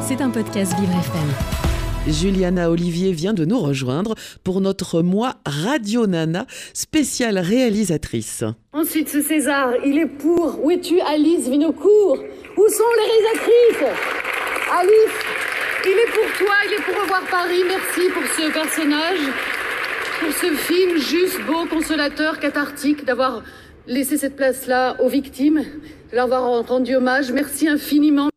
C'est 0.00 0.22
un 0.22 0.30
podcast 0.30 0.72
Vivre 0.78 0.92
FM. 0.92 2.12
Juliana 2.14 2.70
Olivier 2.70 3.12
vient 3.12 3.34
de 3.34 3.44
nous 3.44 3.58
rejoindre 3.58 4.14
pour 4.42 4.62
notre 4.62 5.02
mois 5.02 5.34
Radio 5.44 6.06
Nana, 6.06 6.46
spéciale 6.72 7.38
réalisatrice. 7.38 8.44
Ensuite, 8.72 9.10
ce 9.10 9.20
César, 9.20 9.72
il 9.84 9.98
est 9.98 10.06
pour. 10.06 10.64
Où 10.64 10.70
es-tu, 10.70 10.98
Alice 11.00 11.46
Vinocourt? 11.46 12.16
Où 12.56 12.68
sont 12.70 12.84
les 12.96 13.04
réalisatrices? 13.10 13.98
Alice, 14.80 15.18
il 15.84 15.90
est 15.90 16.12
pour 16.12 16.38
toi, 16.38 16.54
il 16.66 16.72
est 16.72 16.84
pour 16.84 17.02
revoir 17.02 17.22
Paris. 17.30 17.62
Merci 17.68 18.08
pour 18.14 18.22
ce 18.22 18.50
personnage, 18.50 19.20
pour 20.20 20.32
ce 20.32 20.54
film 20.54 20.96
juste, 20.96 21.40
beau, 21.46 21.66
consolateur, 21.66 22.40
cathartique, 22.40 23.04
d'avoir 23.04 23.42
laissé 23.86 24.16
cette 24.16 24.36
place-là 24.36 24.96
aux 25.02 25.08
victimes, 25.08 25.64
de 26.10 26.16
leur 26.16 26.24
avoir 26.24 26.66
rendu 26.66 26.96
hommage. 26.96 27.30
Merci 27.30 27.68
infiniment. 27.68 28.27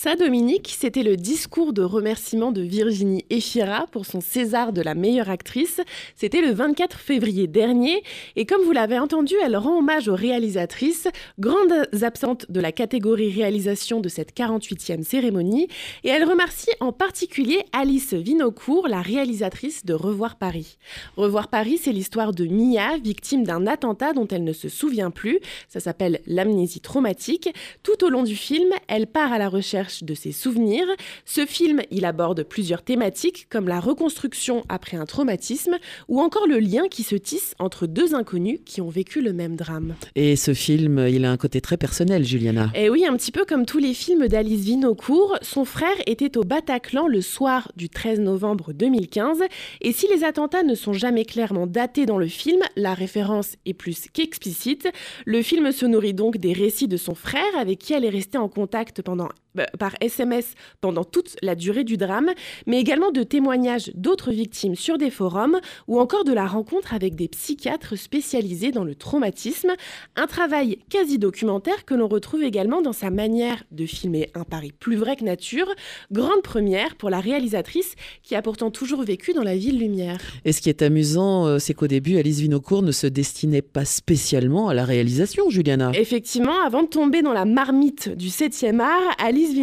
Ça, 0.00 0.14
Dominique, 0.14 0.76
c'était 0.78 1.02
le 1.02 1.16
discours 1.16 1.72
de 1.72 1.82
remerciement 1.82 2.52
de 2.52 2.62
Virginie 2.62 3.24
Efira 3.30 3.88
pour 3.90 4.06
son 4.06 4.20
César 4.20 4.72
de 4.72 4.80
la 4.80 4.94
meilleure 4.94 5.28
actrice. 5.28 5.80
C'était 6.14 6.40
le 6.40 6.52
24 6.52 6.96
février 6.96 7.48
dernier. 7.48 8.04
Et 8.36 8.46
comme 8.46 8.62
vous 8.62 8.70
l'avez 8.70 9.00
entendu, 9.00 9.34
elle 9.44 9.56
rend 9.56 9.78
hommage 9.78 10.06
aux 10.06 10.14
réalisatrices, 10.14 11.08
grandes 11.40 11.88
absentes 12.00 12.48
de 12.48 12.60
la 12.60 12.70
catégorie 12.70 13.32
réalisation 13.32 14.00
de 14.00 14.08
cette 14.08 14.36
48e 14.36 15.02
cérémonie. 15.02 15.66
Et 16.04 16.10
elle 16.10 16.22
remercie 16.22 16.70
en 16.78 16.92
particulier 16.92 17.64
Alice 17.72 18.14
Vinocourt, 18.14 18.86
la 18.86 19.02
réalisatrice 19.02 19.84
de 19.84 19.94
Revoir 19.94 20.36
Paris. 20.36 20.78
Revoir 21.16 21.48
Paris, 21.48 21.76
c'est 21.82 21.90
l'histoire 21.90 22.30
de 22.30 22.46
Mia, 22.46 22.98
victime 22.98 23.42
d'un 23.42 23.66
attentat 23.66 24.12
dont 24.12 24.28
elle 24.28 24.44
ne 24.44 24.52
se 24.52 24.68
souvient 24.68 25.10
plus. 25.10 25.40
Ça 25.66 25.80
s'appelle 25.80 26.20
l'amnésie 26.28 26.78
traumatique. 26.78 27.52
Tout 27.82 28.04
au 28.04 28.10
long 28.10 28.22
du 28.22 28.36
film, 28.36 28.70
elle 28.86 29.08
part 29.08 29.32
à 29.32 29.38
la 29.38 29.48
recherche 29.48 29.87
de 30.02 30.14
ses 30.14 30.32
souvenirs. 30.32 30.86
Ce 31.24 31.46
film, 31.46 31.80
il 31.90 32.04
aborde 32.04 32.42
plusieurs 32.42 32.82
thématiques 32.82 33.46
comme 33.50 33.68
la 33.68 33.80
reconstruction 33.80 34.64
après 34.68 34.96
un 34.96 35.06
traumatisme 35.06 35.76
ou 36.08 36.20
encore 36.20 36.46
le 36.46 36.58
lien 36.58 36.88
qui 36.90 37.02
se 37.02 37.16
tisse 37.16 37.54
entre 37.58 37.86
deux 37.86 38.14
inconnus 38.14 38.60
qui 38.64 38.80
ont 38.80 38.88
vécu 38.88 39.20
le 39.20 39.32
même 39.32 39.56
drame. 39.56 39.94
Et 40.14 40.36
ce 40.36 40.54
film, 40.54 41.06
il 41.08 41.24
a 41.24 41.30
un 41.30 41.36
côté 41.36 41.60
très 41.60 41.76
personnel, 41.76 42.24
Juliana. 42.24 42.70
Et 42.74 42.90
oui, 42.90 43.06
un 43.06 43.16
petit 43.16 43.32
peu 43.32 43.44
comme 43.44 43.66
tous 43.66 43.78
les 43.78 43.94
films 43.94 44.28
d'Alice 44.28 44.64
Vinocourt, 44.64 45.36
son 45.42 45.64
frère 45.64 45.96
était 46.06 46.36
au 46.36 46.42
Bataclan 46.42 47.06
le 47.06 47.20
soir 47.20 47.72
du 47.76 47.88
13 47.88 48.20
novembre 48.20 48.72
2015 48.72 49.42
et 49.80 49.92
si 49.92 50.06
les 50.08 50.24
attentats 50.24 50.62
ne 50.62 50.74
sont 50.74 50.92
jamais 50.92 51.24
clairement 51.24 51.66
datés 51.66 52.06
dans 52.06 52.18
le 52.18 52.28
film, 52.28 52.60
la 52.76 52.94
référence 52.94 53.56
est 53.66 53.74
plus 53.74 54.08
qu'explicite. 54.12 54.88
Le 55.24 55.42
film 55.42 55.72
se 55.72 55.86
nourrit 55.86 56.14
donc 56.14 56.38
des 56.38 56.52
récits 56.52 56.88
de 56.88 56.96
son 56.96 57.14
frère 57.14 57.42
avec 57.58 57.78
qui 57.78 57.92
elle 57.92 58.04
est 58.04 58.10
restée 58.10 58.38
en 58.38 58.48
contact 58.48 59.02
pendant 59.02 59.28
bah, 59.54 59.66
par 59.78 59.94
SMS 60.00 60.54
pendant 60.80 61.04
toute 61.04 61.36
la 61.42 61.54
durée 61.54 61.84
du 61.84 61.96
drame, 61.96 62.30
mais 62.66 62.80
également 62.80 63.10
de 63.10 63.22
témoignages 63.22 63.90
d'autres 63.94 64.32
victimes 64.32 64.74
sur 64.74 64.98
des 64.98 65.10
forums 65.10 65.60
ou 65.86 65.98
encore 65.98 66.24
de 66.24 66.32
la 66.32 66.46
rencontre 66.46 66.94
avec 66.94 67.14
des 67.14 67.28
psychiatres 67.28 67.96
spécialisés 67.96 68.72
dans 68.72 68.84
le 68.84 68.94
traumatisme, 68.94 69.72
un 70.16 70.26
travail 70.26 70.78
quasi 70.90 71.18
documentaire 71.18 71.84
que 71.84 71.94
l'on 71.94 72.08
retrouve 72.08 72.42
également 72.42 72.82
dans 72.82 72.92
sa 72.92 73.10
manière 73.10 73.62
de 73.70 73.86
filmer 73.86 74.30
un 74.34 74.44
Paris 74.44 74.72
plus 74.78 74.96
vrai 74.96 75.16
que 75.16 75.24
nature, 75.24 75.72
grande 76.12 76.42
première 76.42 76.96
pour 76.96 77.10
la 77.10 77.20
réalisatrice 77.20 77.94
qui 78.22 78.34
a 78.34 78.42
pourtant 78.42 78.70
toujours 78.70 79.02
vécu 79.02 79.32
dans 79.32 79.42
la 79.42 79.56
ville 79.56 79.78
lumière. 79.78 80.18
Et 80.44 80.52
ce 80.52 80.60
qui 80.60 80.68
est 80.68 80.82
amusant, 80.82 81.46
euh, 81.46 81.58
c'est 81.58 81.74
qu'au 81.74 81.86
début, 81.86 82.18
Alice 82.18 82.40
Vinocourt 82.40 82.82
ne 82.82 82.92
se 82.92 83.06
destinait 83.06 83.62
pas 83.62 83.84
spécialement 83.84 84.68
à 84.68 84.74
la 84.74 84.84
réalisation, 84.84 85.50
Juliana. 85.50 85.92
Effectivement, 85.94 86.60
avant 86.64 86.82
de 86.82 86.88
tomber 86.88 87.22
dans 87.22 87.32
la 87.32 87.44
marmite 87.44 88.08
du 88.16 88.28
7e 88.28 88.80
art, 88.80 89.14
Alice 89.18 89.54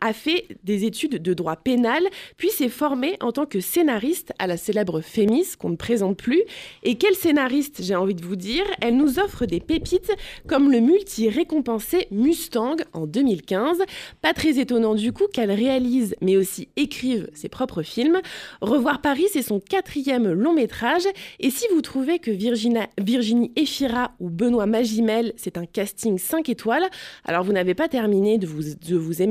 A 0.00 0.12
fait 0.12 0.46
des 0.64 0.84
études 0.84 1.22
de 1.22 1.34
droit 1.34 1.56
pénal, 1.56 2.02
puis 2.36 2.50
s'est 2.50 2.68
formée 2.68 3.16
en 3.20 3.32
tant 3.32 3.46
que 3.46 3.60
scénariste 3.60 4.32
à 4.38 4.46
la 4.46 4.56
célèbre 4.56 5.00
Fémis, 5.00 5.56
qu'on 5.58 5.70
ne 5.70 5.76
présente 5.76 6.16
plus. 6.16 6.42
Et 6.82 6.96
quelle 6.96 7.14
scénariste, 7.14 7.82
j'ai 7.82 7.94
envie 7.94 8.14
de 8.14 8.24
vous 8.24 8.36
dire, 8.36 8.64
elle 8.80 8.96
nous 8.96 9.18
offre 9.18 9.46
des 9.46 9.60
pépites 9.60 10.12
comme 10.46 10.70
le 10.70 10.80
multi-récompensé 10.80 12.06
Mustang 12.10 12.76
en 12.92 13.06
2015. 13.06 13.78
Pas 14.20 14.34
très 14.34 14.58
étonnant 14.58 14.94
du 14.94 15.12
coup 15.12 15.26
qu'elle 15.32 15.52
réalise, 15.52 16.14
mais 16.20 16.36
aussi 16.36 16.68
écrive 16.76 17.28
ses 17.34 17.48
propres 17.48 17.82
films. 17.82 18.20
Revoir 18.60 19.00
Paris, 19.00 19.26
c'est 19.32 19.42
son 19.42 19.60
quatrième 19.60 20.32
long 20.32 20.52
métrage. 20.52 21.04
Et 21.40 21.50
si 21.50 21.66
vous 21.72 21.80
trouvez 21.80 22.18
que 22.18 22.30
Virginia, 22.30 22.88
Virginie 23.00 23.52
Efira 23.56 24.12
ou 24.20 24.28
Benoît 24.28 24.66
Magimel, 24.66 25.32
c'est 25.36 25.56
un 25.56 25.66
casting 25.66 26.18
5 26.18 26.48
étoiles, 26.48 26.88
alors 27.24 27.44
vous 27.44 27.52
n'avez 27.52 27.74
pas 27.74 27.88
terminé 27.88 28.38
de 28.38 28.46
vous, 28.46 28.62
de 28.62 28.96
vous 28.96 29.22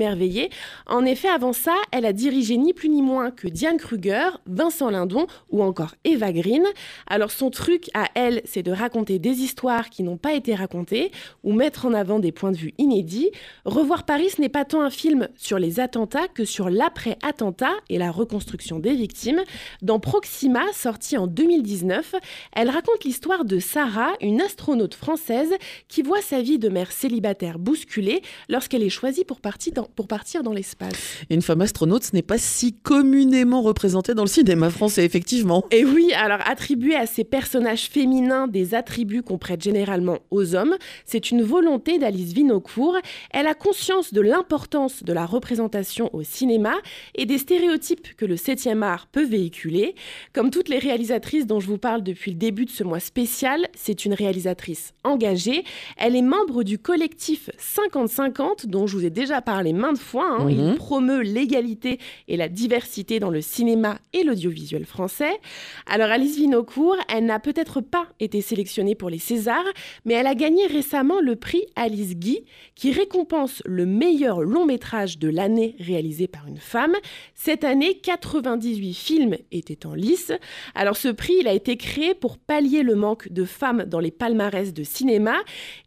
En 0.87 1.05
effet, 1.05 1.27
avant 1.27 1.53
ça, 1.53 1.75
elle 1.91 2.05
a 2.05 2.13
dirigé 2.13 2.57
ni 2.57 2.73
plus 2.73 2.89
ni 2.89 3.01
moins 3.01 3.31
que 3.31 3.47
Diane 3.47 3.77
Kruger, 3.77 4.29
Vincent 4.47 4.89
Lindon 4.89 5.27
ou 5.49 5.63
encore 5.63 5.95
Eva 6.03 6.31
Green. 6.31 6.63
Alors 7.07 7.31
son 7.31 7.49
truc 7.49 7.89
à 7.93 8.07
elle, 8.15 8.41
c'est 8.45 8.63
de 8.63 8.71
raconter 8.71 9.19
des 9.19 9.41
histoires 9.41 9.89
qui 9.89 10.03
n'ont 10.03 10.17
pas 10.17 10.33
été 10.33 10.55
racontées 10.55 11.11
ou 11.43 11.53
mettre 11.53 11.85
en 11.85 11.93
avant 11.93 12.19
des 12.19 12.31
points 12.31 12.51
de 12.51 12.57
vue 12.57 12.73
inédits. 12.77 13.31
Revoir 13.65 14.03
Paris, 14.03 14.29
ce 14.29 14.41
n'est 14.41 14.49
pas 14.49 14.65
tant 14.65 14.81
un 14.81 14.89
film 14.89 15.27
sur 15.35 15.59
les 15.59 15.79
attentats 15.79 16.27
que 16.27 16.45
sur 16.45 16.69
l'après-attentat 16.69 17.73
et 17.89 17.97
la 17.97 18.11
reconstruction 18.11 18.79
des 18.79 18.95
victimes. 18.95 19.41
Dans 19.81 19.99
Proxima, 19.99 20.63
sorti 20.73 21.17
en 21.17 21.27
2019, 21.27 22.15
elle 22.53 22.69
raconte 22.69 23.03
l'histoire 23.03 23.45
de 23.45 23.59
Sarah, 23.59 24.13
une 24.21 24.41
astronaute 24.41 24.95
française 24.95 25.53
qui 25.87 26.01
voit 26.01 26.21
sa 26.21 26.41
vie 26.41 26.59
de 26.59 26.69
mère 26.69 26.91
célibataire 26.91 27.59
bousculée 27.59 28.21
lorsqu'elle 28.49 28.83
est 28.83 28.89
choisie 28.89 29.25
pour 29.25 29.39
partir 29.39 29.73
dans, 29.73 29.82
pour 29.95 30.07
partir 30.07 30.43
dans 30.43 30.53
l'espace. 30.53 30.93
Une 31.29 31.41
femme 31.41 31.61
astronaute, 31.61 32.03
ce 32.03 32.15
n'est 32.15 32.21
pas 32.21 32.37
si 32.37 32.73
communément 32.73 33.61
représenté 33.61 34.13
dans 34.13 34.23
le 34.23 34.29
cinéma 34.29 34.69
français, 34.69 35.05
effectivement. 35.05 35.65
Et 35.71 35.85
oui, 35.85 36.11
alors 36.13 36.39
attribuer 36.45 36.95
à 36.95 37.05
ces 37.05 37.23
personnages 37.23 37.87
féminins 37.89 38.47
des 38.47 38.75
attributs 38.75 39.23
qu'on 39.23 39.37
prête 39.37 39.61
généralement 39.61 40.19
aux 40.31 40.55
hommes, 40.55 40.75
c'est 41.05 41.31
une 41.31 41.43
volonté 41.43 41.97
d'Alice 41.97 42.33
Vinocourt. 42.33 42.97
Elle 43.31 43.47
a 43.47 43.53
conscience 43.53 44.13
de 44.13 44.21
l'importance 44.21 45.03
de 45.03 45.13
la 45.13 45.25
représentation 45.25 46.09
au 46.13 46.23
cinéma 46.23 46.73
et 47.15 47.25
des 47.25 47.37
stéréotypes 47.37 48.15
que 48.15 48.25
le 48.25 48.35
7e 48.35 48.81
art 48.81 49.07
peut 49.07 49.25
véhiculer. 49.25 49.95
Comme 50.33 50.49
toutes 50.49 50.69
les 50.69 50.79
réalisatrices 50.79 51.47
dont 51.47 51.59
je 51.59 51.67
vous 51.67 51.77
parle 51.77 52.03
depuis 52.03 52.31
le 52.31 52.37
début 52.37 52.65
de 52.65 52.71
ce 52.71 52.83
mois 52.83 52.99
spécial, 52.99 53.67
c'est 53.75 54.05
une 54.05 54.13
réalisatrice 54.13 54.93
engagée. 55.03 55.63
Elle 55.97 56.15
est 56.15 56.21
membre 56.21 56.63
du 56.63 56.77
collectif 56.77 57.49
50-50 57.59 58.67
dont 58.67 58.87
je 58.87 58.97
vous 58.97 59.05
ai 59.05 59.09
déjà 59.09 59.41
parlé 59.41 59.72
les 59.73 59.79
maintes 59.79 59.97
fois. 59.97 60.37
Hein. 60.39 60.47
Il 60.49 60.63
mhm. 60.63 60.75
promeut 60.75 61.21
l'égalité 61.21 61.99
et 62.27 62.37
la 62.37 62.47
diversité 62.47 63.19
dans 63.19 63.29
le 63.29 63.41
cinéma 63.41 63.97
et 64.13 64.23
l'audiovisuel 64.23 64.85
français. 64.85 65.39
Alors 65.87 66.09
Alice 66.09 66.37
Vinocourt, 66.37 66.97
elle 67.13 67.25
n'a 67.25 67.39
peut-être 67.39 67.81
pas 67.81 68.07
été 68.19 68.41
sélectionnée 68.41 68.95
pour 68.95 69.09
les 69.09 69.19
Césars, 69.19 69.65
mais 70.05 70.13
elle 70.13 70.27
a 70.27 70.35
gagné 70.35 70.67
récemment 70.67 71.19
le 71.21 71.35
prix 71.35 71.65
Alice 71.75 72.15
Guy, 72.15 72.43
qui 72.75 72.91
récompense 72.91 73.61
le 73.65 73.85
meilleur 73.85 74.41
long 74.41 74.65
métrage 74.65 75.17
de 75.17 75.29
l'année 75.29 75.75
réalisé 75.79 76.27
par 76.27 76.47
une 76.47 76.57
femme. 76.57 76.95
Cette 77.35 77.63
année, 77.63 77.99
98 77.99 78.93
films 78.93 79.37
étaient 79.51 79.85
en 79.85 79.93
lice. 79.93 80.31
Alors 80.75 80.97
ce 80.97 81.09
prix, 81.09 81.33
il 81.39 81.47
a 81.47 81.53
été 81.53 81.77
créé 81.77 82.13
pour 82.13 82.37
pallier 82.37 82.83
le 82.83 82.95
manque 82.95 83.31
de 83.31 83.45
femmes 83.45 83.85
dans 83.85 83.99
les 83.99 84.11
palmarès 84.11 84.73
de 84.73 84.83
cinéma. 84.83 85.35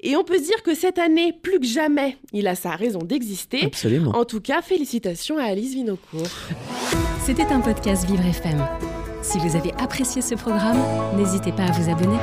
Et 0.00 0.16
on 0.16 0.24
peut 0.24 0.38
se 0.38 0.44
dire 0.44 0.62
que 0.62 0.74
cette 0.74 0.98
année, 0.98 1.32
plus 1.32 1.60
que 1.60 1.66
jamais, 1.66 2.16
il 2.32 2.46
a 2.46 2.54
sa 2.54 2.70
raison 2.70 2.98
d'exister. 2.98 3.64
Absolument. 3.76 4.12
En 4.16 4.24
tout 4.24 4.40
cas, 4.40 4.62
félicitations 4.62 5.36
à 5.36 5.42
Alice 5.42 5.74
Vinocourt. 5.74 6.22
C'était 7.26 7.44
un 7.52 7.60
podcast 7.60 8.06
Vivre 8.06 8.24
FM. 8.24 8.66
Si 9.20 9.36
vous 9.38 9.54
avez 9.54 9.70
apprécié 9.74 10.22
ce 10.22 10.34
programme, 10.34 10.78
n'hésitez 11.14 11.52
pas 11.52 11.64
à 11.64 11.72
vous 11.72 11.90
abonner. 11.90 12.16